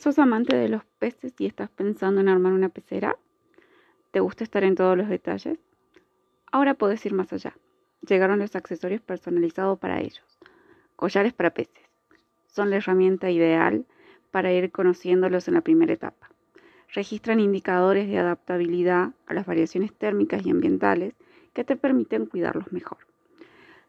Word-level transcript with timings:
¿Sos 0.00 0.18
amante 0.18 0.56
de 0.56 0.70
los 0.70 0.82
peces 0.98 1.34
y 1.38 1.44
estás 1.44 1.68
pensando 1.68 2.22
en 2.22 2.30
armar 2.30 2.54
una 2.54 2.70
pecera? 2.70 3.18
¿Te 4.12 4.20
gusta 4.20 4.44
estar 4.44 4.64
en 4.64 4.74
todos 4.74 4.96
los 4.96 5.10
detalles? 5.10 5.58
Ahora 6.50 6.72
puedes 6.72 7.04
ir 7.04 7.12
más 7.12 7.30
allá. 7.34 7.54
Llegaron 8.08 8.38
los 8.38 8.56
accesorios 8.56 9.02
personalizados 9.02 9.78
para 9.78 10.00
ellos. 10.00 10.24
Collares 10.96 11.34
para 11.34 11.50
peces. 11.50 11.84
Son 12.46 12.70
la 12.70 12.76
herramienta 12.76 13.30
ideal 13.30 13.84
para 14.30 14.50
ir 14.50 14.72
conociéndolos 14.72 15.48
en 15.48 15.54
la 15.54 15.60
primera 15.60 15.92
etapa. 15.92 16.30
Registran 16.94 17.38
indicadores 17.38 18.08
de 18.08 18.16
adaptabilidad 18.16 19.10
a 19.26 19.34
las 19.34 19.44
variaciones 19.44 19.92
térmicas 19.92 20.46
y 20.46 20.50
ambientales 20.50 21.12
que 21.52 21.62
te 21.62 21.76
permiten 21.76 22.24
cuidarlos 22.24 22.72
mejor. 22.72 23.00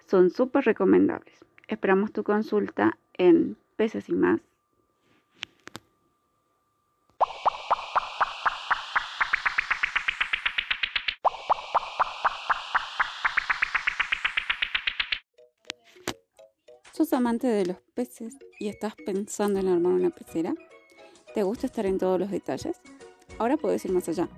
Son 0.08 0.30
súper 0.30 0.66
recomendables. 0.66 1.46
Esperamos 1.70 2.12
tu 2.12 2.24
consulta 2.24 2.98
en 3.14 3.56
Peces 3.78 4.10
y 4.10 4.14
más 4.14 4.42
¿Sos 17.02 17.14
amante 17.14 17.48
de 17.48 17.66
los 17.66 17.78
peces 17.96 18.38
y 18.60 18.68
estás 18.68 18.94
pensando 18.94 19.60
en 19.60 19.68
armar 19.68 19.94
una 19.94 20.12
pecera? 20.12 20.54
¿Te 21.34 21.42
gusta 21.42 21.66
estar 21.66 21.88
en 21.88 21.98
todos 21.98 22.20
los 22.20 22.30
detalles? 22.30 22.80
Ahora 23.40 23.58
puedes 23.58 23.84
ir 23.86 23.92
más 23.92 24.08
allá. 24.08 24.30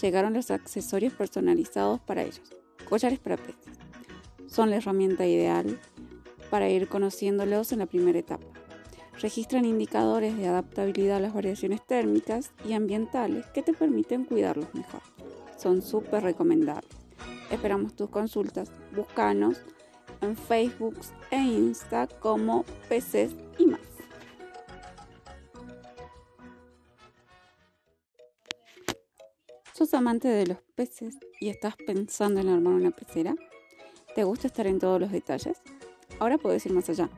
Llegaron 0.00 0.34
los 0.34 0.52
accesorios 0.52 1.12
personalizados 1.12 1.98
para 1.98 2.22
ellos. 2.22 2.42
Collares 2.88 3.18
para 3.18 3.36
peces. 3.38 3.76
Son 4.46 4.70
la 4.70 4.76
herramienta 4.76 5.26
ideal 5.26 5.80
para 6.48 6.68
ir 6.68 6.86
conociéndolos 6.86 7.72
en 7.72 7.80
la 7.80 7.86
primera 7.86 8.20
etapa. 8.20 8.46
Registran 9.20 9.64
indicadores 9.64 10.36
de 10.36 10.46
adaptabilidad 10.46 11.16
a 11.16 11.20
las 11.20 11.34
variaciones 11.34 11.84
térmicas 11.84 12.52
y 12.64 12.74
ambientales 12.74 13.46
que 13.46 13.62
te 13.62 13.72
permiten 13.72 14.26
cuidarlos 14.26 14.72
mejor. 14.76 15.02
Son 15.58 15.82
súper 15.82 16.22
recomendables. 16.22 16.94
Esperamos 17.50 17.96
tus 17.96 18.10
consultas. 18.10 18.70
Búscanos 18.94 19.60
en 20.20 20.36
Facebook 20.36 20.96
e 21.30 21.38
Insta 21.38 22.06
como 22.06 22.64
Peces 22.88 23.32
y 23.58 23.66
más. 23.66 23.80
¿Sos 29.74 29.94
amante 29.94 30.28
de 30.28 30.46
los 30.46 30.58
peces 30.74 31.16
y 31.40 31.48
estás 31.48 31.74
pensando 31.86 32.40
en 32.40 32.48
armar 32.48 32.74
una 32.74 32.90
pecera? 32.90 33.34
¿Te 34.14 34.24
gusta 34.24 34.46
estar 34.46 34.66
en 34.66 34.78
todos 34.78 35.00
los 35.00 35.10
detalles? 35.10 35.62
Ahora 36.18 36.36
puedes 36.36 36.66
ir 36.66 36.72
más 36.72 36.90
allá. 36.90 37.08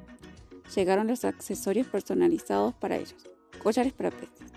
Llegaron 0.75 1.08
los 1.08 1.25
accesorios 1.25 1.89
personalizados 1.89 2.75
para 2.75 2.97
ellos. 2.97 3.28
Collares 3.61 3.92
para 3.92 4.11
peces. 4.12 4.53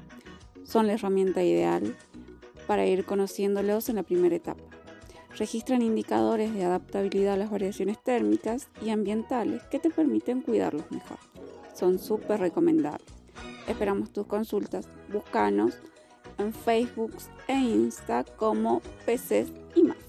Son 0.64 0.86
la 0.86 0.94
herramienta 0.94 1.44
ideal 1.44 1.96
para 2.68 2.86
ir 2.86 3.06
conociéndolos 3.06 3.90
en 3.90 3.96
la 3.96 4.04
primera 4.04 4.36
etapa 4.36 4.64
registran 5.38 5.82
indicadores 5.82 6.54
de 6.54 6.64
adaptabilidad 6.64 7.34
a 7.34 7.38
las 7.38 7.52
variaciones 7.52 8.02
térmicas 8.02 8.70
y 8.82 8.90
ambientales 8.90 9.64
que 9.64 9.80
te 9.80 9.90
permiten 9.90 10.42
cuidarlos 10.42 10.90
mejor. 10.92 11.18
Son 11.74 12.00
súper 12.00 12.40
recomendables. 12.40 13.08
Esperamos 13.68 14.12
tus 14.12 14.28
consultas. 14.28 14.88
Búscanos 15.12 15.78
en 16.38 16.54
Facebook 16.54 17.16
e 17.48 17.56
Insta 17.56 18.24
como 18.24 18.82
Peces 19.06 19.52
y 19.76 19.84
más. 19.84 20.05